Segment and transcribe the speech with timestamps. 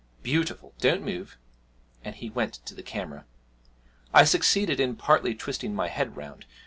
[0.23, 0.73] Beautiful!
[0.79, 1.37] don't move.'
[2.03, 3.23] And he went to the camera.
[4.11, 6.45] I succeeded in partly twisting my head round.